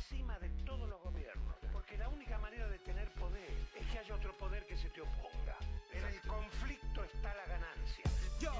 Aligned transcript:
encima 0.00 0.38
de 0.38 0.48
todos 0.64 0.88
los 0.88 1.00
gobiernos. 1.02 1.56
Porque 1.72 1.96
la 1.98 2.08
única 2.08 2.38
manera 2.38 2.66
de 2.68 2.78
tener 2.78 3.10
poder 3.14 3.50
es 3.78 3.86
que 3.86 3.98
haya 3.98 4.14
otro 4.14 4.36
poder 4.38 4.66
que 4.66 4.76
se 4.76 4.88
te 4.90 5.00
oponga. 5.00 5.56
En 5.92 6.04
el 6.04 6.20
conflicto 6.22 7.04
está 7.04 7.34
la 7.34 7.46
ganancia. 7.46 8.04
Yo, 8.40 8.52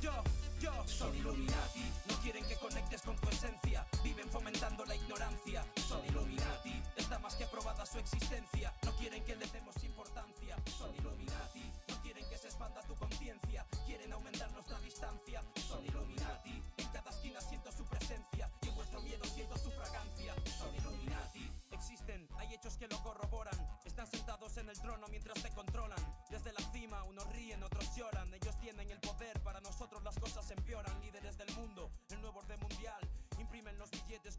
yo, 0.00 0.12
yo 0.60 0.88
son 0.88 1.14
Illuminati. 1.14 1.84
No 2.08 2.14
quieren 2.20 2.44
que 2.46 2.56
conectes 2.56 3.02
con 3.02 3.16
tu 3.16 3.28
esencia. 3.28 3.86
Viven 4.02 4.28
fomentando 4.28 4.84
la 4.84 4.96
ignorancia. 4.96 5.64
Son 5.86 6.04
Illuminati. 6.06 6.82
Está 6.96 7.18
más 7.18 7.36
que 7.36 7.44
aprobada 7.44 7.86
su 7.86 7.98
existencia. 7.98 8.72
No 8.84 8.92
quieren 8.96 9.22
que 9.24 9.36
le 9.36 9.46
demos 9.46 9.76
importancia. 9.84 10.56
Son 10.76 10.94
Illuminati. 10.96 11.72
No 11.88 12.02
quieren 12.02 12.28
que 12.28 12.38
se 12.38 12.48
expanda 12.48 12.82
tu 12.82 12.94
conciencia. 12.96 13.64
Quieren 13.86 14.12
aumentar 14.12 14.37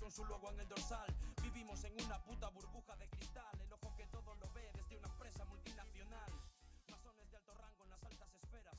en 0.09 0.59
el 0.59 0.67
dorsal. 0.67 1.15
Vivimos 1.43 1.83
en 1.83 1.93
una 1.93 2.49
burbuja 2.49 2.95
de 2.95 3.07
cristal. 3.09 3.61
El 3.63 3.71
ojo 3.73 3.95
que 3.95 4.07
todo 4.07 4.33
lo 4.35 4.51
ve 4.53 4.71
desde 4.73 4.97
una 4.97 5.07
empresa 5.07 5.45
multinacional. 5.45 6.31
Masones 6.89 7.31
alto 7.35 7.53
en 7.83 7.89
las 7.91 8.03
altas 8.03 8.33
esferas. 8.41 8.75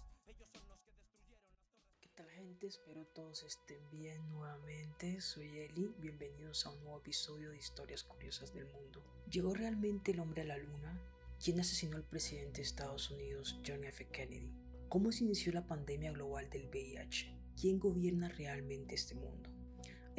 ¿Qué 2.01 2.09
tal 2.17 2.29
gente? 2.31 2.67
Espero 2.67 3.07
todos 3.07 3.45
estén 3.45 3.79
bien 3.91 4.29
nuevamente. 4.29 5.21
Soy 5.21 5.57
Eli. 5.61 5.95
Bienvenidos 5.99 6.67
a 6.67 6.71
un 6.71 6.81
nuevo 6.81 6.99
episodio 6.99 7.51
de 7.51 7.59
Historias 7.59 8.03
Curiosas 8.03 8.53
del 8.53 8.67
Mundo. 8.67 9.05
¿Llegó 9.31 9.55
realmente 9.55 10.11
el 10.11 10.19
hombre 10.19 10.43
a 10.43 10.47
la 10.47 10.59
luna? 10.59 11.01
¿Quién 11.43 11.61
asesinó 11.61 11.97
al 11.97 12.09
presidente 12.09 12.57
de 12.57 12.67
Estados 12.67 13.09
Unidos, 13.09 13.57
John 13.65 13.85
F. 13.85 14.05
Kennedy? 14.09 14.53
¿Cómo 14.89 15.13
se 15.13 15.23
inició 15.23 15.53
la 15.53 15.69
pandemia 15.69 16.11
global 16.11 16.51
del 16.51 16.67
VIH? 16.67 17.39
¿Quién 17.57 17.79
gobierna 17.79 18.29
realmente 18.31 18.97
este 18.97 19.15
mundo? 19.15 19.50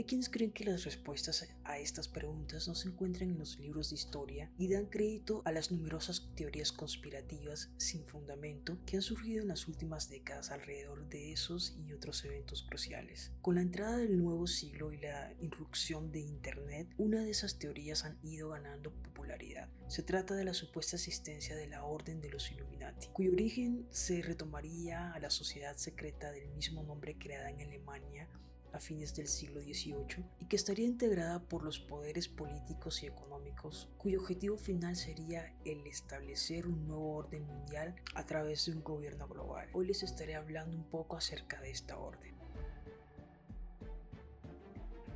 Hay 0.02 0.06
quienes 0.06 0.30
creen 0.30 0.52
que 0.52 0.64
las 0.64 0.84
respuestas 0.84 1.48
a 1.64 1.78
estas 1.78 2.08
preguntas 2.08 2.68
no 2.68 2.74
se 2.74 2.88
encuentran 2.88 3.30
en 3.30 3.38
los 3.38 3.60
libros 3.60 3.92
de 3.92 3.98
historia 3.98 4.52
y 4.58 4.68
dan 4.68 4.88
crédito 4.88 5.44
a 5.46 5.52
las 5.52 5.72
numerosas 5.72 6.28
teorías 6.36 6.72
conspirativas 6.72 7.70
sin 7.78 8.04
fundamento 8.08 8.80
que 8.88 8.96
han 8.96 9.04
surgido 9.04 9.44
en 9.44 9.50
las 9.50 9.68
últimas 9.68 10.10
décadas 10.10 10.50
alrededor 10.50 11.08
de 11.08 11.32
esos 11.32 11.78
y 11.86 11.94
otros 11.94 12.26
eventos 12.26 12.64
cruciales. 12.64 13.32
Con 13.44 13.54
la 13.54 13.62
entrada 13.62 13.98
del 13.98 14.18
nuevo 14.18 14.48
siglo 14.48 14.92
y 14.92 14.98
la 14.98 15.36
irrupción 15.40 16.12
de 16.12 16.22
Internet, 16.22 16.88
una 16.98 17.20
de 17.20 17.30
esas 17.30 17.60
teorías 17.60 18.04
han 18.04 18.18
ido 18.24 18.50
ganando 18.50 18.92
popularidad. 19.04 19.70
Se 19.88 20.02
trata 20.02 20.34
de 20.34 20.46
la 20.46 20.56
supuesta 20.56 20.96
existencia 20.96 21.56
de 21.56 21.68
la 21.68 21.84
Orden 21.84 22.22
de 22.22 22.32
los 22.32 22.50
Illuminati, 22.50 23.10
cuyo 23.14 23.34
origen 23.34 23.86
se 23.92 24.24
retomaría 24.24 25.12
a 25.12 25.20
la 25.20 25.30
sociedad 25.30 25.78
secreta 25.78 26.32
del 26.32 26.50
mismo 26.56 26.82
nombre 26.82 27.20
creada 27.20 27.52
en 27.52 27.62
Alemania 27.62 28.28
a 28.74 28.80
fines 28.80 29.16
del 29.16 29.28
siglo 29.28 29.62
XVIII 29.62 30.26
y 30.40 30.46
que 30.46 30.56
estaría 30.56 30.86
integrada 30.86 31.42
por 31.42 31.64
los 31.64 31.80
poderes 31.80 32.28
políticos 32.28 33.04
y 33.04 33.08
económicos, 33.08 33.90
cuyo 33.98 34.20
objetivo 34.20 34.58
final 34.58 34.96
sería 34.96 35.54
el 35.66 35.86
establecer 35.88 36.68
un 36.68 36.88
nuevo 36.88 37.16
orden 37.16 37.46
mundial 37.46 37.96
a 38.16 38.26
través 38.26 38.66
de 38.66 38.74
un 38.74 38.84
gobierno 38.84 39.28
global. 39.28 39.70
Hoy 39.74 39.88
les 39.88 40.04
estaré 40.04 40.36
hablando 40.36 40.78
un 40.78 40.86
poco 40.86 41.18
acerca 41.18 41.60
de 41.62 41.72
esta 41.72 41.98
orden. 41.98 42.42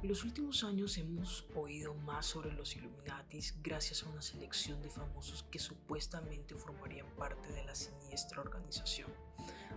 En 0.06 0.10
los 0.10 0.24
últimos 0.24 0.64
años 0.64 1.00
hemos 1.00 1.48
oído 1.56 1.96
más 1.96 2.28
sobre 2.28 2.52
los 2.54 2.76
Illuminatis 2.76 3.56
gracias 3.64 4.04
a 4.04 4.10
una 4.10 4.22
selección 4.22 4.80
de 4.84 4.90
famosos 4.92 5.42
que 5.50 5.58
supuestamente 5.58 6.54
formarían 6.54 7.08
parte 7.16 7.52
de 7.52 7.66
la 7.66 7.74
siniestra 7.74 8.42
organización. 8.42 9.10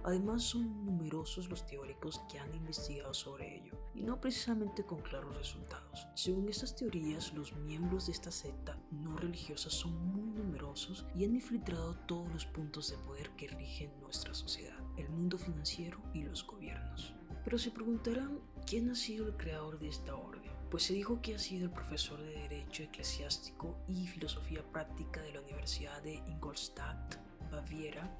Además 0.05 0.43
son 0.43 0.85
numerosos 0.85 1.49
los 1.49 1.67
teóricos 1.67 2.21
que 2.31 2.39
han 2.39 2.55
investigado 2.55 3.13
sobre 3.15 3.57
ello, 3.57 3.79
y 3.95 4.03
no 4.03 4.21
precisamente 4.21 4.85
con 4.85 5.01
claros 5.01 5.37
resultados. 5.37 6.07
Según 6.15 6.49
estas 6.49 6.77
teorías, 6.77 7.33
los 7.35 7.53
miembros 7.53 8.07
de 8.07 8.13
esta 8.13 8.31
secta 8.31 8.79
no 8.91 9.17
religiosa 9.17 9.71
son 9.71 9.95
muy 10.13 10.31
numerosos 10.31 11.07
y 11.15 11.25
han 11.25 11.35
infiltrado 11.35 11.95
todos 12.07 12.33
los 12.33 12.47
puntos 12.47 12.91
de 12.91 12.99
poder 12.99 13.31
que 13.31 13.49
rigen 13.49 13.99
nuestra 14.01 14.35
sociedad, 14.35 14.79
el 14.97 15.09
mundo 15.11 15.39
financiero 15.39 16.01
y 16.15 16.23
los 16.23 16.47
gobiernos. 16.47 17.15
Pero 17.45 17.59
se 17.59 17.71
preguntarán 17.71 18.41
quién 18.67 18.91
ha 18.91 18.95
sido 18.95 19.27
el 19.27 19.37
creador 19.37 19.79
de 19.79 19.89
esta 19.89 20.15
orden. 20.15 20.53
Pues 20.71 20.83
se 20.83 20.93
dijo 20.93 21.23
que 21.23 21.35
ha 21.35 21.39
sido 21.39 21.65
el 21.65 21.71
profesor 21.71 22.21
de 22.21 22.33
Derecho 22.43 22.83
Eclesiástico 22.83 23.79
y 23.89 24.07
Filosofía 24.07 24.63
Práctica 24.71 25.23
de 25.23 25.33
la 25.33 25.41
Universidad 25.41 26.03
de 26.03 26.17
Ingolstadt, 26.27 27.17
Baviera, 27.51 28.15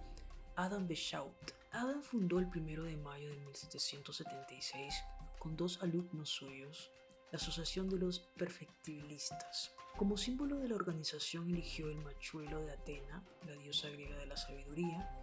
Adam 0.57 0.89
Beschaut. 0.89 1.53
Adam 1.73 2.03
fundó 2.03 2.39
el 2.39 2.47
1 2.47 2.85
de 2.85 2.97
mayo 2.97 3.29
de 3.29 3.37
1776 3.37 4.95
con 5.39 5.57
dos 5.57 5.83
alumnos 5.83 6.31
suyos 6.31 6.91
la 7.31 7.37
Asociación 7.37 7.91
de 7.91 7.99
los 7.99 8.21
Perfectibilistas. 8.39 9.75
Como 9.97 10.17
símbolo 10.17 10.57
de 10.57 10.69
la 10.69 10.77
organización 10.77 11.51
eligió 11.51 11.91
el 11.91 11.99
machuelo 11.99 12.61
de 12.65 12.73
Atena, 12.73 13.23
la 13.47 13.53
diosa 13.53 13.91
griega 13.91 14.17
de 14.17 14.27
la 14.27 14.37
sabiduría, 14.37 15.18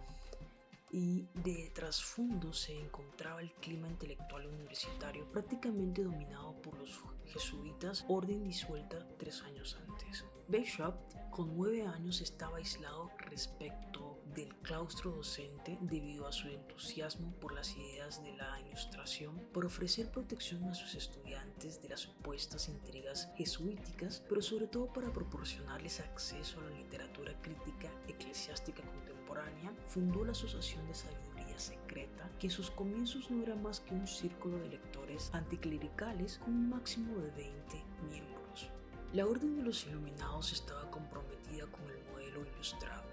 y 0.90 1.28
de 1.34 1.70
trasfondo 1.74 2.52
se 2.52 2.78
encontraba 2.78 3.40
el 3.40 3.52
clima 3.54 3.88
intelectual 3.88 4.46
universitario 4.46 5.30
prácticamente 5.30 6.04
dominado 6.04 6.60
por 6.62 6.78
los 6.78 7.00
jesuitas, 7.24 8.04
orden 8.08 8.44
disuelta 8.44 9.06
tres 9.18 9.42
años 9.42 9.78
antes. 9.88 10.24
Bishop, 10.48 10.94
con 11.30 11.56
nueve 11.56 11.84
años, 11.86 12.20
estaba 12.20 12.58
aislado 12.58 13.10
respecto 13.18 14.20
del 14.34 14.54
claustro 14.56 15.10
docente 15.10 15.78
debido 15.80 16.26
a 16.26 16.32
su 16.32 16.48
entusiasmo 16.48 17.32
por 17.40 17.52
las 17.52 17.74
ideas 17.76 18.22
de 18.22 18.36
la 18.36 18.60
ilustración, 18.60 19.36
por 19.52 19.64
ofrecer 19.64 20.10
protección 20.10 20.64
a 20.64 20.74
sus 20.74 20.94
estudiantes 20.94 21.82
de 21.82 21.88
las 21.88 22.00
supuestas 22.00 22.68
intrigas 22.68 23.30
jesuíticas, 23.36 24.22
pero 24.28 24.40
sobre 24.40 24.68
todo 24.68 24.92
para 24.92 25.12
proporcionarles 25.12 26.00
acceso 26.00 26.60
a 26.60 26.64
la 26.64 26.76
literatura 26.76 27.32
crítica 27.42 27.90
eclesiástica 28.06 28.82
contemporánea, 28.82 29.15
fundó 29.96 30.24
la 30.24 30.32
Asociación 30.32 30.86
de 30.86 30.94
sabiduría 30.94 31.58
secreta, 31.58 32.30
que 32.38 32.48
en 32.48 32.52
sus 32.52 32.70
comienzos 32.70 33.30
no 33.30 33.42
era 33.42 33.54
más 33.54 33.80
que 33.80 33.94
un 33.94 34.06
círculo 34.06 34.58
de 34.58 34.68
lectores 34.68 35.30
anticlericales 35.32 36.38
con 36.38 36.52
un 36.52 36.68
máximo 36.68 37.18
de 37.18 37.30
20 37.30 37.84
miembros. 38.08 38.70
La 39.12 39.26
Orden 39.26 39.56
de 39.56 39.62
los 39.62 39.86
Iluminados 39.86 40.52
estaba 40.52 40.90
comprometida 40.90 41.66
con 41.66 41.88
el 41.88 42.04
modelo 42.12 42.44
ilustrado. 42.46 43.04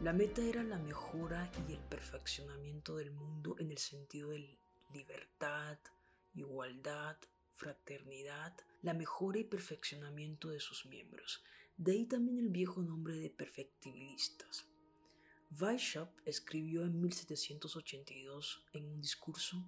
La 0.00 0.12
meta 0.12 0.42
era 0.42 0.62
la 0.62 0.78
mejora 0.78 1.50
y 1.68 1.72
el 1.74 1.80
perfeccionamiento 1.80 2.96
del 2.96 3.10
mundo 3.10 3.56
en 3.58 3.70
el 3.70 3.78
sentido 3.78 4.30
de 4.30 4.58
libertad, 4.92 5.78
igualdad, 6.34 7.16
fraternidad, 7.52 8.54
la 8.82 8.94
mejora 8.94 9.38
y 9.38 9.44
perfeccionamiento 9.44 10.48
de 10.48 10.60
sus 10.60 10.86
miembros. 10.86 11.42
De 11.76 11.92
ahí 11.92 12.06
también 12.06 12.38
el 12.38 12.48
viejo 12.48 12.82
nombre 12.82 13.14
de 13.16 13.30
perfectibilistas. 13.30 14.73
Weishaupt 15.60 16.26
escribió 16.26 16.82
en 16.82 17.00
1782 17.00 18.64
en 18.72 18.86
un 18.86 19.00
discurso, 19.00 19.64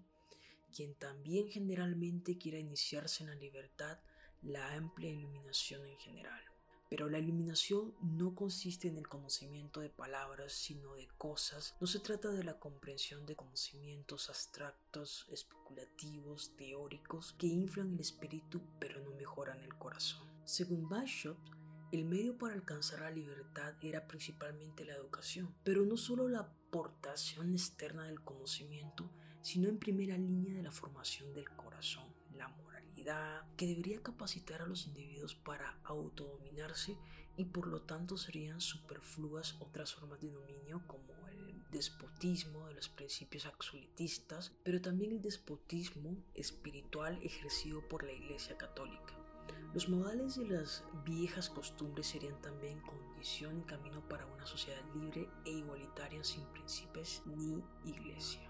quien 0.74 0.94
también 0.94 1.48
generalmente 1.48 2.36
quiera 2.38 2.58
iniciarse 2.58 3.22
en 3.22 3.30
la 3.30 3.36
libertad, 3.36 3.98
la 4.42 4.74
amplia 4.74 5.10
iluminación 5.10 5.86
en 5.86 5.96
general. 5.98 6.40
Pero 6.88 7.08
la 7.08 7.18
iluminación 7.18 7.94
no 8.00 8.34
consiste 8.34 8.88
en 8.88 8.96
el 8.96 9.08
conocimiento 9.08 9.80
de 9.80 9.90
palabras, 9.90 10.52
sino 10.52 10.94
de 10.94 11.08
cosas. 11.18 11.76
No 11.80 11.86
se 11.86 12.00
trata 12.00 12.30
de 12.30 12.44
la 12.44 12.58
comprensión 12.58 13.26
de 13.26 13.36
conocimientos 13.36 14.28
abstractos, 14.28 15.26
especulativos, 15.30 16.56
teóricos, 16.56 17.34
que 17.38 17.48
inflan 17.48 17.94
el 17.94 18.00
espíritu 18.00 18.60
pero 18.80 19.00
no 19.00 19.10
mejoran 19.16 19.62
el 19.62 19.74
corazón. 19.76 20.26
Según 20.44 20.90
Weishaupt, 20.90 21.55
el 21.92 22.04
medio 22.04 22.36
para 22.36 22.54
alcanzar 22.54 23.00
la 23.00 23.10
libertad 23.10 23.74
era 23.80 24.06
principalmente 24.06 24.84
la 24.84 24.94
educación, 24.94 25.54
pero 25.62 25.84
no 25.84 25.96
solo 25.96 26.28
la 26.28 26.40
aportación 26.40 27.52
externa 27.52 28.04
del 28.04 28.22
conocimiento, 28.22 29.10
sino 29.40 29.68
en 29.68 29.78
primera 29.78 30.16
línea 30.18 30.54
de 30.54 30.62
la 30.62 30.72
formación 30.72 31.32
del 31.32 31.48
corazón, 31.50 32.12
la 32.34 32.48
moralidad, 32.48 33.44
que 33.56 33.66
debería 33.66 34.02
capacitar 34.02 34.62
a 34.62 34.66
los 34.66 34.86
individuos 34.86 35.36
para 35.36 35.78
autodominarse 35.84 36.96
y 37.36 37.44
por 37.44 37.68
lo 37.68 37.82
tanto 37.82 38.16
serían 38.16 38.60
superfluas 38.60 39.56
otras 39.60 39.94
formas 39.94 40.20
de 40.20 40.30
dominio 40.30 40.82
como 40.88 41.14
el 41.28 41.62
despotismo 41.70 42.66
de 42.66 42.74
los 42.74 42.88
principios 42.88 43.46
absolutistas, 43.46 44.52
pero 44.64 44.80
también 44.80 45.12
el 45.12 45.22
despotismo 45.22 46.16
espiritual 46.34 47.18
ejercido 47.22 47.86
por 47.88 48.04
la 48.04 48.12
Iglesia 48.12 48.56
Católica. 48.56 49.25
Los 49.74 49.88
modales 49.88 50.36
de 50.36 50.46
las 50.46 50.84
viejas 51.04 51.50
costumbres 51.50 52.06
serían 52.06 52.40
también 52.40 52.80
condición 52.80 53.58
y 53.60 53.62
camino 53.62 54.00
para 54.08 54.26
una 54.26 54.46
sociedad 54.46 54.80
libre 54.94 55.28
e 55.44 55.50
igualitaria 55.50 56.22
sin 56.24 56.44
príncipes 56.46 57.22
ni 57.26 57.62
iglesia. 57.84 58.48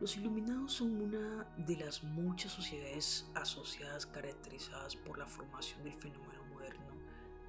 Los 0.00 0.16
iluminados 0.16 0.72
son 0.72 1.00
una 1.00 1.46
de 1.56 1.76
las 1.76 2.02
muchas 2.02 2.52
sociedades 2.52 3.30
asociadas 3.34 4.06
caracterizadas 4.06 4.96
por 4.96 5.18
la 5.18 5.26
formación 5.26 5.84
del 5.84 5.94
fenómeno 5.94 6.42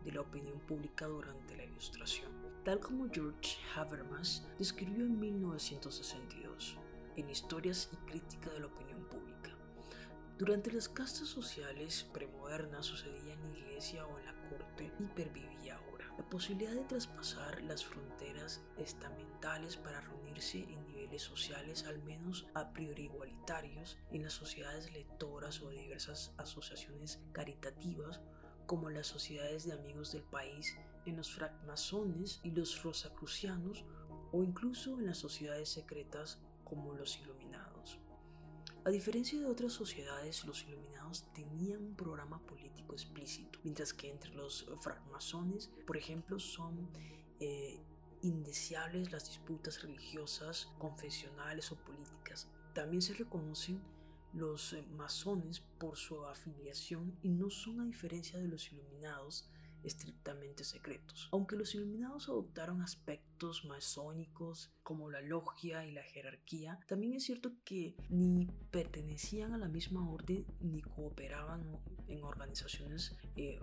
de 0.04 0.12
la 0.12 0.22
opinión 0.22 0.60
pública 0.60 1.08
durante 1.08 1.56
la 1.56 1.64
Ilustración, 1.64 2.30
tal 2.64 2.80
como 2.80 3.08
George 3.12 3.58
Habermas 3.76 4.46
describió 4.60 5.06
en 5.06 5.20
1962 5.20 6.78
en 7.16 7.30
Historias 7.30 7.90
y 7.92 7.96
Crítica 8.10 8.50
de 8.52 8.60
la 8.62 8.68
Opinión 8.68 9.04
Pública. 9.06 9.43
Durante 10.40 10.72
las 10.72 10.90
castas 10.90 11.28
sociales 11.28 12.10
premodernas 12.12 12.88
sucedía 12.88 13.34
en 13.34 13.52
la 13.52 13.60
iglesia 13.60 14.08
o 14.08 14.18
en 14.18 14.26
la 14.26 14.50
corte 14.50 14.92
y 15.00 15.06
pervivía 15.06 15.76
ahora. 15.76 16.12
La 16.18 16.28
posibilidad 16.28 16.74
de 16.74 16.86
traspasar 16.86 17.62
las 17.62 17.86
fronteras 17.86 18.60
estamentales 18.78 19.78
para 19.78 20.02
reunirse 20.02 20.64
en 20.64 20.84
niveles 20.88 21.22
sociales 21.22 21.86
al 21.86 22.02
menos 22.02 22.48
a 22.56 22.74
priori 22.74 23.04
igualitarios 23.04 24.00
en 24.12 24.24
las 24.24 24.34
sociedades 24.34 24.92
lectoras 24.92 25.62
o 25.62 25.70
diversas 25.70 26.34
asociaciones 26.38 27.20
caritativas 27.32 28.20
como 28.66 28.90
las 28.90 29.06
sociedades 29.06 29.66
de 29.66 29.74
amigos 29.74 30.14
del 30.14 30.24
país, 30.24 30.76
en 31.06 31.18
los 31.18 31.32
francmasones 31.32 32.40
y 32.42 32.50
los 32.50 32.82
rosacrucianos 32.82 33.86
o 34.32 34.42
incluso 34.42 34.98
en 34.98 35.06
las 35.06 35.20
sociedades 35.20 35.70
secretas 35.70 36.40
como 36.64 36.94
los 36.94 37.20
iluminados. 37.20 37.53
A 38.86 38.90
diferencia 38.90 39.40
de 39.40 39.46
otras 39.46 39.72
sociedades, 39.72 40.44
los 40.44 40.64
iluminados 40.64 41.24
tenían 41.34 41.82
un 41.82 41.96
programa 41.96 42.40
político 42.40 42.92
explícito, 42.92 43.58
mientras 43.64 43.94
que 43.94 44.10
entre 44.10 44.34
los 44.34 44.66
francmasones, 44.82 45.72
por 45.88 45.96
ejemplo, 45.96 46.38
son 46.38 46.90
eh, 47.40 47.80
indeseables 48.24 49.10
las 49.10 49.26
disputas 49.26 49.82
religiosas, 49.82 50.70
confesionales 50.80 51.72
o 51.72 51.78
políticas. 51.78 52.50
También 52.74 53.02
se 53.02 53.14
reconocen 53.14 53.82
los 54.34 54.74
eh, 54.74 54.86
masones 54.98 55.62
por 55.62 55.96
su 55.96 56.26
afiliación 56.26 57.18
y 57.22 57.30
no 57.30 57.50
son 57.50 57.80
a 57.80 57.86
diferencia 57.86 58.38
de 58.38 58.50
los 58.50 58.70
iluminados 58.70 59.50
estrictamente 59.84 60.64
secretos. 60.64 61.30
Aunque 61.32 61.56
los 61.56 61.76
iluminados 61.76 62.30
adoptaron 62.30 62.82
aspectos 62.82 63.66
masónicos 63.66 64.72
como 64.84 65.10
la 65.10 65.22
logia 65.22 65.86
y 65.86 65.92
la 65.92 66.04
jerarquía, 66.04 66.80
también 66.88 67.14
es 67.14 67.24
cierto 67.24 67.52
que 67.64 67.96
ni 68.10 68.48
pertenecían 68.72 69.54
a 69.54 69.58
la 69.58 69.68
misma 69.68 70.10
orden 70.10 70.46
ni 70.62 70.82
cooperaban 70.82 71.80
en 72.08 72.24
organizaciones 72.24 73.16
eh, 73.36 73.60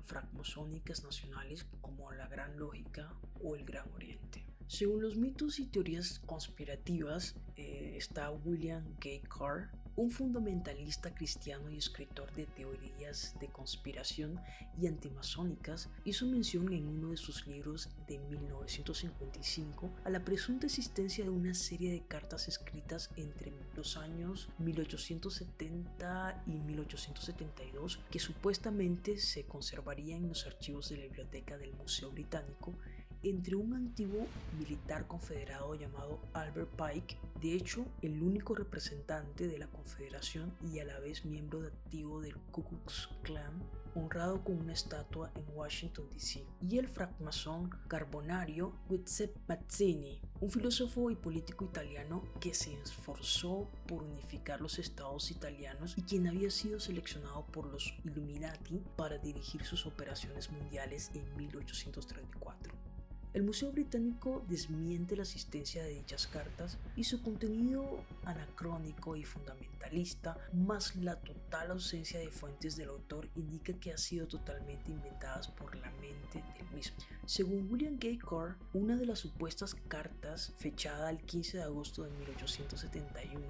nacionales 1.04 1.66
como 1.80 2.12
la 2.12 2.28
Gran 2.28 2.58
Lógica 2.58 3.14
o 3.42 3.56
el 3.56 3.64
Gran 3.64 3.90
Oriente. 3.92 4.46
Según 4.66 5.02
los 5.02 5.16
mitos 5.16 5.58
y 5.58 5.66
teorías 5.66 6.20
conspirativas, 6.20 7.34
eh, 7.56 7.94
está 7.96 8.30
William 8.30 8.84
Gay 9.00 9.20
Carr, 9.22 9.72
un 10.00 10.10
fundamentalista 10.10 11.14
cristiano 11.14 11.70
y 11.70 11.76
escritor 11.76 12.32
de 12.32 12.46
teorías 12.46 13.34
de 13.38 13.48
conspiración 13.48 14.40
y 14.80 14.86
antimasónicas, 14.86 15.90
hizo 16.04 16.24
mención 16.24 16.72
en 16.72 16.86
uno 16.86 17.10
de 17.10 17.18
sus 17.18 17.46
libros 17.46 17.90
de 18.08 18.18
1955 18.18 19.90
a 20.04 20.08
la 20.08 20.24
presunta 20.24 20.66
existencia 20.66 21.24
de 21.24 21.30
una 21.30 21.52
serie 21.52 21.92
de 21.92 22.00
cartas 22.00 22.48
escritas 22.48 23.10
entre 23.16 23.52
los 23.76 23.98
años 23.98 24.48
1870 24.58 26.44
y 26.46 26.52
1872 26.52 28.00
que 28.10 28.18
supuestamente 28.18 29.18
se 29.18 29.44
conservarían 29.44 30.22
en 30.22 30.30
los 30.30 30.46
archivos 30.46 30.88
de 30.88 30.96
la 30.96 31.02
biblioteca 31.02 31.58
del 31.58 31.74
Museo 31.74 32.10
Británico 32.10 32.74
entre 33.22 33.56
un 33.56 33.74
antiguo 33.74 34.26
militar 34.58 35.06
confederado 35.06 35.74
llamado 35.74 36.20
Albert 36.32 36.70
Pike, 36.76 37.18
de 37.40 37.54
hecho 37.54 37.84
el 38.02 38.22
único 38.22 38.54
representante 38.54 39.46
de 39.46 39.58
la 39.58 39.66
confederación 39.68 40.54
y 40.62 40.78
a 40.78 40.84
la 40.84 40.98
vez 41.00 41.24
miembro 41.24 41.60
activo 41.66 42.20
del 42.20 42.36
Ku 42.50 42.64
Klux 42.64 43.08
Klan, 43.22 43.62
honrado 43.94 44.42
con 44.44 44.58
una 44.58 44.72
estatua 44.72 45.32
en 45.34 45.44
Washington, 45.54 46.08
D.C., 46.10 46.44
y 46.60 46.78
el 46.78 46.88
francmasón 46.88 47.70
carbonario 47.88 48.72
Giuseppe 48.88 49.40
Mazzini, 49.48 50.20
un 50.40 50.50
filósofo 50.50 51.10
y 51.10 51.16
político 51.16 51.64
italiano 51.64 52.22
que 52.40 52.54
se 52.54 52.72
esforzó 52.80 53.68
por 53.86 54.02
unificar 54.02 54.60
los 54.60 54.78
estados 54.78 55.30
italianos 55.30 55.98
y 55.98 56.02
quien 56.02 56.26
había 56.28 56.50
sido 56.50 56.80
seleccionado 56.80 57.46
por 57.46 57.66
los 57.66 57.94
Illuminati 58.04 58.82
para 58.96 59.18
dirigir 59.18 59.64
sus 59.64 59.86
operaciones 59.86 60.50
mundiales 60.50 61.10
en 61.14 61.36
1834. 61.36 62.89
El 63.32 63.44
Museo 63.44 63.70
Británico 63.70 64.44
desmiente 64.48 65.14
la 65.14 65.22
existencia 65.22 65.84
de 65.84 65.94
dichas 65.94 66.26
cartas 66.26 66.78
y 66.96 67.04
su 67.04 67.22
contenido 67.22 68.04
anacrónico 68.24 69.14
y 69.14 69.22
fundamentalista, 69.22 70.36
más 70.52 70.96
la 70.96 71.14
total 71.14 71.70
ausencia 71.70 72.18
de 72.18 72.32
fuentes 72.32 72.76
del 72.76 72.88
autor, 72.88 73.28
indica 73.36 73.72
que 73.74 73.92
han 73.92 73.98
sido 73.98 74.26
totalmente 74.26 74.90
inventadas 74.90 75.46
por 75.46 75.76
la 75.76 75.92
mente 75.92 76.42
del 76.58 76.74
mismo. 76.74 76.96
Según 77.24 77.70
William 77.70 77.98
Gay 78.00 78.18
Carr, 78.18 78.56
una 78.72 78.96
de 78.96 79.06
las 79.06 79.20
supuestas 79.20 79.76
cartas, 79.86 80.52
fechada 80.58 81.08
el 81.08 81.18
15 81.18 81.58
de 81.58 81.62
agosto 81.62 82.02
de 82.02 82.10
1871, 82.10 83.46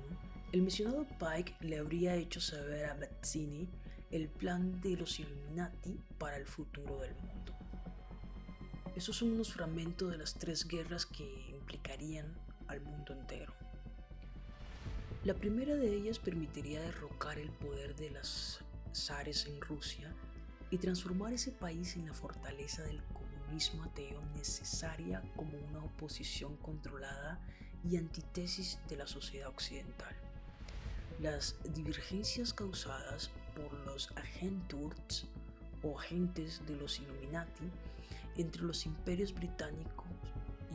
el 0.53 0.61
mencionado 0.61 1.07
Pike 1.19 1.57
le 1.61 1.79
habría 1.79 2.17
hecho 2.17 2.43
saber 2.43 2.85
a 2.85 2.97
Mazzini 2.97 3.67
el 4.11 4.29
plan 4.29 4.79
de 4.83 4.97
los 4.99 5.19
Illuminati 5.21 5.99
para 6.19 6.37
el 6.37 6.45
futuro 6.45 6.99
del 6.99 7.15
mundo. 7.15 7.60
Esos 8.97 9.17
son 9.17 9.33
unos 9.33 9.53
fragmentos 9.53 10.11
de 10.11 10.19
las 10.19 10.35
tres 10.35 10.67
guerras 10.67 11.07
que 11.07 11.25
implicarían 11.51 12.35
al 12.67 12.81
mundo 12.81 13.13
entero. 13.13 13.53
La 15.25 15.35
primera 15.35 15.75
de 15.75 15.95
ellas 15.95 16.19
permitiría 16.19 16.81
derrocar 16.81 17.39
el 17.39 17.51
poder 17.51 17.95
de 17.95 18.11
las 18.11 18.61
zares 18.95 19.47
en 19.47 19.61
Rusia 19.61 20.13
y 20.71 20.79
transformar 20.79 21.33
ese 21.33 21.53
país 21.53 21.95
en 21.97 22.07
la 22.07 22.15
fortaleza 22.15 22.83
del 22.83 23.03
comunismo 23.05 23.85
ateo 23.85 24.23
necesaria 24.35 25.23
como 25.37 25.59
una 25.59 25.85
oposición 25.85 26.57
controlada 26.57 27.41
y 27.85 27.97
antítesis 27.97 28.79
de 28.89 28.97
la 28.97 29.07
sociedad 29.07 29.49
occidental. 29.49 30.15
Las 31.21 31.57
divergencias 31.75 32.55
causadas 32.55 33.31
por 33.55 33.73
los 33.85 34.11
agentures 34.17 35.27
o 35.83 35.99
agentes 35.99 36.63
de 36.67 36.77
los 36.77 36.99
Illuminati 36.99 37.71
entre 38.41 38.63
los 38.63 38.87
imperios 38.87 39.35
británico 39.35 40.05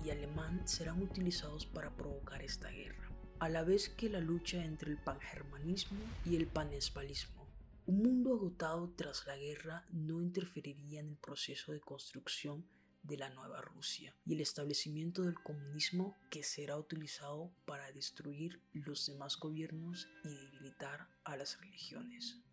y 0.04 0.10
alemán 0.10 0.68
serán 0.68 1.02
utilizados 1.02 1.66
para 1.66 1.96
provocar 1.96 2.42
esta 2.44 2.70
guerra, 2.70 3.10
a 3.40 3.50
la 3.50 3.64
vez 3.64 3.90
que 3.90 4.10
la 4.10 4.20
lucha 4.20 4.64
entre 4.64 4.92
el 4.92 4.98
pangermanismo 4.98 6.00
y 6.26 6.36
el 6.36 6.48
panesvalismo. 6.48 7.48
Un 7.88 8.02
mundo 8.02 8.34
agotado 8.34 8.92
tras 8.96 9.26
la 9.28 9.38
guerra 9.38 9.86
no 9.92 10.22
interferiría 10.22 11.00
en 11.00 11.10
el 11.10 11.18
proceso 11.18 11.72
de 11.72 11.80
construcción 11.80 12.66
de 13.04 13.18
la 13.18 13.30
nueva 13.30 13.62
Rusia 13.62 14.16
y 14.26 14.34
el 14.34 14.42
establecimiento 14.42 15.22
del 15.22 15.36
comunismo 15.36 16.18
que 16.32 16.44
será 16.44 16.78
utilizado 16.78 17.52
para 17.66 17.92
destruir 17.92 18.62
los 18.74 19.06
demás 19.06 19.38
gobiernos 19.38 20.08
y 20.24 20.30
debilitar 20.30 21.08
a 21.24 21.38
las 21.38 21.60
religiones. 21.62 22.45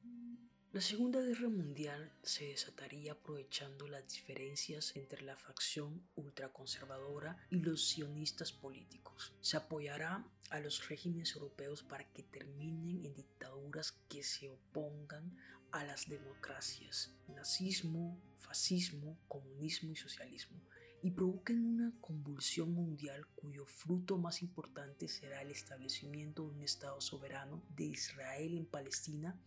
La 0.73 0.81
Segunda 0.81 1.21
Guerra 1.21 1.51
Mundial 1.51 2.11
se 2.23 2.47
desataría 2.47 3.13
aprovechando 3.13 3.87
las 3.89 4.09
diferencias 4.09 4.97
entre 4.97 5.21
la 5.21 5.37
facción 5.37 6.03
ultraconservadora 6.15 7.37
y 7.51 7.57
los 7.57 7.87
sionistas 7.87 8.53
políticos. 8.53 9.35
Se 9.43 9.59
apoyará 9.59 10.27
a 10.49 10.61
los 10.61 10.89
regímenes 10.89 11.35
europeos 11.35 11.83
para 11.83 12.11
que 12.15 12.23
terminen 12.23 13.05
en 13.05 13.15
dictaduras 13.15 13.93
que 14.09 14.23
se 14.23 14.49
opongan 14.49 15.37
a 15.73 15.85
las 15.85 16.09
democracias, 16.09 17.15
nazismo, 17.29 18.19
fascismo, 18.39 19.19
comunismo 19.29 19.93
y 19.93 19.97
socialismo, 19.97 20.59
y 21.03 21.11
provoquen 21.11 21.67
una 21.67 21.93
convulsión 22.01 22.73
mundial 22.73 23.27
cuyo 23.35 23.67
fruto 23.67 24.17
más 24.17 24.41
importante 24.41 25.07
será 25.07 25.43
el 25.43 25.51
establecimiento 25.51 26.45
de 26.45 26.55
un 26.55 26.63
Estado 26.63 26.99
soberano 27.03 27.63
de 27.77 27.85
Israel 27.85 28.57
en 28.57 28.65
Palestina 28.65 29.39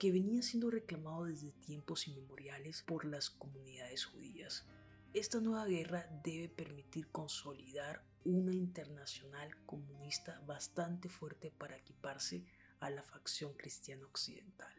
que 0.00 0.10
venía 0.10 0.40
siendo 0.40 0.70
reclamado 0.70 1.26
desde 1.26 1.52
tiempos 1.52 2.08
inmemoriales 2.08 2.82
por 2.82 3.04
las 3.04 3.28
comunidades 3.28 4.06
judías. 4.06 4.64
Esta 5.12 5.40
nueva 5.40 5.66
guerra 5.66 6.08
debe 6.24 6.48
permitir 6.48 7.08
consolidar 7.08 8.02
una 8.24 8.54
internacional 8.54 9.54
comunista 9.66 10.40
bastante 10.46 11.10
fuerte 11.10 11.50
para 11.50 11.76
equiparse 11.76 12.46
a 12.80 12.88
la 12.88 13.02
facción 13.02 13.52
cristiana 13.52 14.06
occidental. 14.06 14.72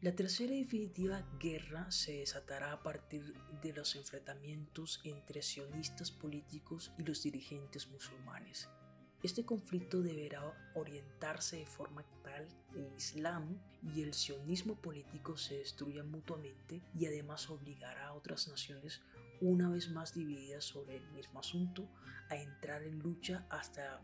La 0.00 0.16
tercera 0.16 0.54
y 0.54 0.64
definitiva 0.64 1.20
guerra 1.38 1.90
se 1.90 2.20
desatará 2.20 2.72
a 2.72 2.82
partir 2.82 3.34
de 3.60 3.74
los 3.74 3.94
enfrentamientos 3.94 5.02
entre 5.04 5.42
sionistas 5.42 6.10
políticos 6.10 6.94
y 6.98 7.02
los 7.02 7.22
dirigentes 7.22 7.88
musulmanes, 7.88 8.70
este 9.22 9.44
conflicto 9.44 10.02
deberá 10.02 10.42
orientarse 10.74 11.56
de 11.56 11.66
forma 11.66 12.04
tal 12.24 12.48
que 12.72 12.80
el 12.80 12.92
Islam 12.96 13.56
y 13.94 14.02
el 14.02 14.14
sionismo 14.14 14.74
político 14.74 15.36
se 15.36 15.58
destruyan 15.58 16.10
mutuamente 16.10 16.82
y 16.98 17.06
además 17.06 17.48
obligará 17.48 18.08
a 18.08 18.14
otras 18.14 18.48
naciones, 18.48 19.00
una 19.40 19.70
vez 19.70 19.90
más 19.90 20.14
divididas 20.14 20.64
sobre 20.64 20.96
el 20.96 21.08
mismo 21.12 21.40
asunto, 21.40 21.88
a 22.30 22.36
entrar 22.36 22.82
en 22.82 22.98
lucha 22.98 23.46
hasta 23.48 24.00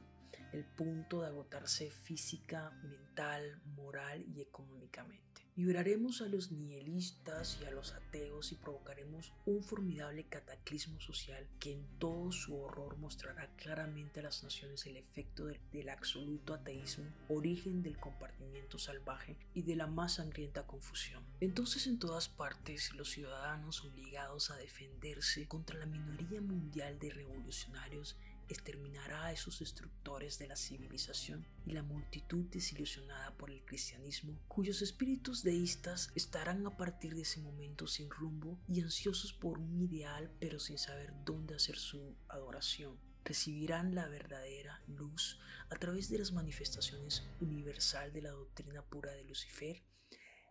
el 0.53 0.65
punto 0.65 1.23
de 1.23 1.29
agotarse 1.29 1.91
física, 1.91 2.71
mental, 2.83 3.61
moral 3.77 4.25
y 4.35 4.41
económicamente. 4.41 5.28
Liberaremos 5.59 6.23
a 6.23 6.29
los 6.29 6.53
nihilistas 6.53 7.59
y 7.61 7.65
a 7.65 7.73
los 7.73 7.93
ateos 7.93 8.53
y 8.53 8.55
provocaremos 8.55 9.33
un 9.45 9.65
formidable 9.65 10.23
cataclismo 10.23 11.01
social 11.01 11.49
que 11.59 11.73
en 11.73 11.85
todo 11.99 12.31
su 12.31 12.57
horror 12.57 12.97
mostrará 12.97 13.51
claramente 13.57 14.21
a 14.21 14.23
las 14.23 14.45
naciones 14.45 14.87
el 14.87 14.97
efecto 14.97 15.47
del, 15.47 15.59
del 15.73 15.89
absoluto 15.89 16.55
ateísmo, 16.55 17.07
origen 17.29 17.83
del 17.83 17.99
compartimiento 17.99 18.79
salvaje 18.79 19.37
y 19.53 19.63
de 19.63 19.75
la 19.75 19.89
más 19.89 20.15
sangrienta 20.15 20.65
confusión. 20.65 21.25
Entonces 21.41 21.89
en 21.89 21.99
todas 21.99 22.29
partes 22.29 22.95
los 22.95 23.11
ciudadanos 23.11 23.85
obligados 23.85 24.53
a 24.53 24.57
defenderse 24.59 25.49
contra 25.49 25.77
la 25.77 25.87
minoría 25.87 26.41
mundial 26.41 27.01
de 27.01 27.11
revolucionarios 27.11 28.17
exterminará 28.49 29.27
a 29.27 29.33
esos 29.33 29.59
destructores 29.59 30.39
de 30.39 30.49
la 30.49 30.57
civilización 30.57 31.47
y 31.67 31.73
la 31.73 31.83
multitud 31.83 32.47
desilusionada 32.47 33.37
por 33.37 33.51
el 33.51 33.65
cristianismo, 33.65 34.41
cuyos 34.49 34.83
espíritus 34.83 35.43
deístas 35.43 36.11
estarán 36.15 36.67
a 36.67 36.77
partir 36.77 37.15
de 37.15 37.23
ese 37.23 37.41
momento 37.41 37.87
sin 37.87 38.11
rumbo 38.11 38.59
y 38.69 38.81
ansiosos 38.81 39.33
por 39.33 39.59
un 39.59 39.81
ideal 39.81 40.31
pero 40.41 40.59
sin 40.59 40.79
saber 40.79 41.13
dónde 41.25 41.55
hacer 41.55 41.77
su 41.77 42.17
adoración. 42.29 42.99
Recibirán 43.25 43.95
la 43.95 44.09
verdadera 44.09 44.83
luz 44.87 45.39
a 45.69 45.77
través 45.77 46.09
de 46.09 46.19
las 46.19 46.33
manifestaciones 46.33 47.29
universal 47.41 48.13
de 48.13 48.23
la 48.23 48.31
doctrina 48.31 48.83
pura 48.83 49.13
de 49.13 49.25
Lucifer, 49.25 49.83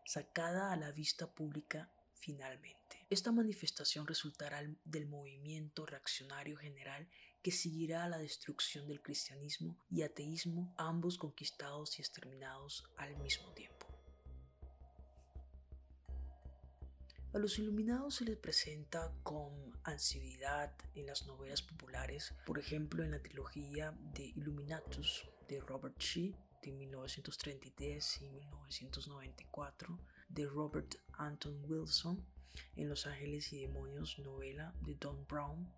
sacada 0.05 0.71
a 0.71 0.75
la 0.75 0.91
vista 0.91 1.33
pública 1.33 1.91
finalmente. 2.13 3.05
Esta 3.09 3.31
manifestación 3.31 4.05
resultará 4.05 4.61
del 4.83 5.07
movimiento 5.07 5.85
reaccionario 5.85 6.57
general 6.57 7.07
que 7.41 7.51
seguirá 7.51 8.03
a 8.03 8.10
la 8.10 8.17
destrucción 8.17 8.88
del 8.88 9.01
cristianismo 9.01 9.77
y 9.89 10.01
ateísmo, 10.01 10.74
ambos 10.77 11.17
conquistados 11.17 11.98
y 11.98 12.01
exterminados 12.01 12.84
al 12.98 13.17
mismo 13.17 13.51
tiempo. 13.53 13.88
A 17.34 17.39
los 17.39 17.60
iluminados 17.60 18.15
se 18.15 18.25
les 18.25 18.38
presenta 18.38 19.13
con 19.22 19.51
ansiedad 19.84 20.74
en 20.96 21.06
las 21.06 21.27
novelas 21.27 21.62
populares, 21.62 22.34
por 22.46 22.58
ejemplo 22.58 23.03
en 23.03 23.12
la 23.12 23.22
trilogía 23.22 23.91
de 24.13 24.25
Illuminatus 24.36 25.29
de 25.48 25.60
Robert 25.60 26.00
Shee 26.00 26.36
de 26.63 26.72
1933 26.72 28.22
y 28.22 28.29
1994, 28.29 30.00
de 30.29 30.46
Robert 30.48 30.96
Anton 31.13 31.63
Wilson 31.70 32.25
en 32.75 32.89
Los 32.89 33.06
Ángeles 33.06 33.53
y 33.53 33.62
Demonios, 33.62 34.17
novela 34.20 34.74
de 34.82 34.96
Don 34.96 35.25
Brown, 35.27 35.72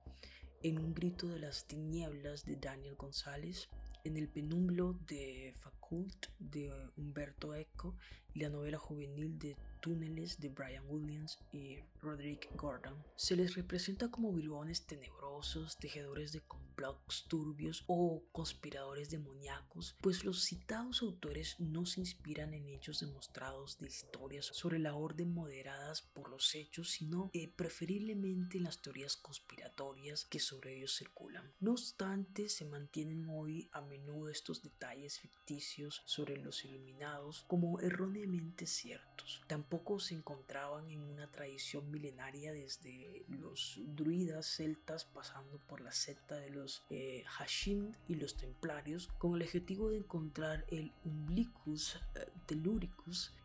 en 0.62 0.78
Un 0.78 0.94
grito 0.94 1.28
de 1.28 1.40
las 1.40 1.66
tinieblas 1.66 2.44
de 2.46 2.58
Daniel 2.58 2.96
González, 2.96 3.70
en 4.04 4.18
El 4.18 4.28
penumbro 4.28 4.94
de 5.08 5.54
Facult 5.58 6.28
de 6.40 6.72
Humberto 6.98 7.56
Eco 7.56 7.96
y 8.34 8.40
la 8.40 8.50
novela 8.50 8.78
juvenil 8.78 9.40
de 9.40 9.56
Túneles 9.80 10.40
de 10.40 10.50
Brian 10.50 10.84
Williams 10.88 11.40
y 11.52 11.78
Roderick 12.02 12.50
Gordon. 12.56 12.96
Se 13.16 13.36
les 13.36 13.56
representa 13.56 14.10
como 14.10 14.32
bribones 14.32 14.86
tenebrosos, 14.86 15.78
tejedores 15.78 16.32
de 16.32 16.42
complots 16.42 17.26
turbios 17.28 17.84
o 17.88 18.24
conspiradores 18.32 19.10
demoníacos, 19.10 19.96
pues 20.02 20.24
los 20.24 20.44
citados 20.44 21.02
autores 21.02 21.56
no 21.60 21.86
se 21.86 22.00
inspiran 22.02 22.54
en 22.54 22.70
hechos 22.70 23.02
demostrados 23.02 23.78
de 23.80 23.88
historias 23.88 24.46
sobre 24.46 24.80
la 24.80 24.96
orden 24.96 25.34
moderadas 25.34 26.02
por 26.02 26.30
los 26.30 26.56
hechos, 26.56 26.92
sino 26.92 27.30
eh, 27.34 27.52
preferiblemente 27.54 28.58
en 28.58 28.64
las 28.64 28.82
teorías 28.82 29.18
conspiratorias 29.18 30.26
que 30.26 30.40
sobre 30.40 30.78
ellos 30.78 30.96
circulan. 30.96 31.52
No 31.60 31.72
obstante, 31.72 32.50
se 32.50 32.66
mantienen 32.66 33.28
hoy 33.30 33.70
a 33.72 33.82
menudo 33.82 34.30
estos 34.30 34.62
detalles 34.62 35.20
ficticios 35.20 36.02
sobre 36.06 36.38
los 36.38 36.64
iluminados 36.66 37.44
como 37.48 37.80
erróneamente 37.80 38.68
ciertos 38.68 39.42
tampoco 39.70 40.00
se 40.00 40.16
encontraban 40.16 40.90
en 40.90 41.00
una 41.00 41.30
tradición 41.30 41.92
milenaria 41.92 42.52
desde 42.52 43.24
los 43.28 43.80
druidas 43.96 44.48
celtas 44.48 45.06
pasando 45.06 45.60
por 45.68 45.82
la 45.82 45.92
secta 45.92 46.38
de 46.38 46.50
los 46.50 46.84
eh, 46.90 47.24
Hashind 47.38 47.96
y 48.08 48.16
los 48.16 48.36
templarios 48.36 49.10
con 49.20 49.36
el 49.36 49.44
objetivo 49.44 49.92
de 49.92 49.98
encontrar 49.98 50.66
el 50.70 50.92
umblicus 51.06 52.02
eh, 52.16 52.32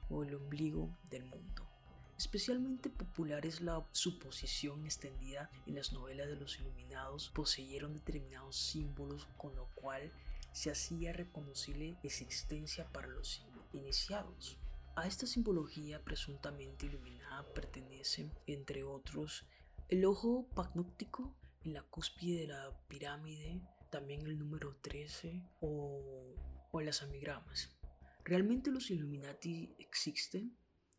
o 0.08 0.22
el 0.22 0.34
ombligo 0.34 0.96
del 1.10 1.26
mundo. 1.26 1.68
Especialmente 2.16 2.88
popular 2.88 3.44
es 3.44 3.60
la 3.60 3.86
suposición 3.92 4.86
extendida 4.86 5.50
en 5.66 5.74
las 5.74 5.92
novelas 5.92 6.28
de 6.28 6.36
los 6.36 6.58
iluminados 6.58 7.32
poseyeron 7.34 7.92
determinados 7.92 8.56
símbolos 8.56 9.28
con 9.36 9.54
lo 9.56 9.66
cual 9.74 10.10
se 10.52 10.70
hacía 10.70 11.12
reconocible 11.12 11.98
existencia 12.02 12.90
para 12.92 13.08
los 13.08 13.44
iniciados. 13.74 14.56
A 14.96 15.08
esta 15.08 15.26
simbología 15.26 16.02
presuntamente 16.04 16.86
iluminada 16.86 17.44
pertenecen, 17.52 18.32
entre 18.46 18.84
otros, 18.84 19.44
el 19.88 20.04
ojo 20.04 20.48
pagnóptico 20.54 21.36
en 21.62 21.72
la 21.72 21.82
cúspide 21.82 22.42
de 22.42 22.46
la 22.48 22.78
pirámide, 22.86 23.60
también 23.90 24.24
el 24.26 24.38
número 24.38 24.76
13 24.82 25.42
o, 25.60 26.34
o 26.70 26.80
las 26.80 27.02
amigramas. 27.02 27.76
¿Realmente 28.24 28.70
los 28.70 28.90
Illuminati 28.90 29.74
existen? 29.78 30.56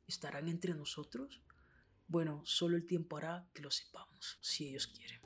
¿Estarán 0.08 0.50
entre 0.50 0.74
nosotros? 0.74 1.42
Bueno, 2.08 2.42
solo 2.46 2.76
el 2.76 2.86
tiempo 2.86 3.18
hará 3.18 3.50
que 3.54 3.62
lo 3.62 3.72
sepamos, 3.72 4.38
si 4.42 4.68
ellos 4.68 4.88
quieren. 4.88 5.22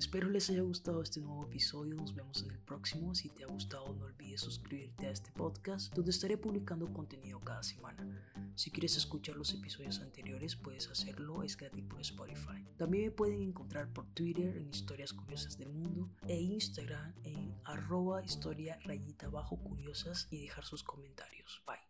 Espero 0.00 0.30
les 0.30 0.48
haya 0.48 0.62
gustado 0.62 1.02
este 1.02 1.20
nuevo 1.20 1.44
episodio. 1.44 1.94
Nos 1.94 2.14
vemos 2.14 2.42
en 2.42 2.52
el 2.52 2.58
próximo. 2.58 3.14
Si 3.14 3.28
te 3.28 3.44
ha 3.44 3.46
gustado, 3.46 3.92
no 3.92 4.06
olvides 4.06 4.40
suscribirte 4.40 5.06
a 5.06 5.10
este 5.10 5.30
podcast, 5.30 5.94
donde 5.94 6.10
estaré 6.10 6.38
publicando 6.38 6.90
contenido 6.90 7.38
cada 7.38 7.62
semana. 7.62 8.02
Si 8.54 8.70
quieres 8.70 8.96
escuchar 8.96 9.36
los 9.36 9.52
episodios 9.52 10.00
anteriores, 10.00 10.56
puedes 10.56 10.88
hacerlo. 10.88 11.42
Es 11.42 11.54
gratis 11.54 11.84
por 11.84 12.00
Spotify. 12.00 12.64
También 12.78 13.04
me 13.04 13.10
pueden 13.10 13.42
encontrar 13.42 13.92
por 13.92 14.06
Twitter 14.14 14.56
en 14.56 14.70
Historias 14.70 15.12
Curiosas 15.12 15.58
del 15.58 15.68
Mundo 15.68 16.08
e 16.26 16.40
Instagram 16.40 17.12
en 17.24 17.54
arroba 17.64 18.24
historia 18.24 18.78
rayita 18.82 19.28
bajo 19.28 19.58
curiosas 19.58 20.28
y 20.30 20.40
dejar 20.40 20.64
sus 20.64 20.82
comentarios. 20.82 21.62
Bye. 21.66 21.89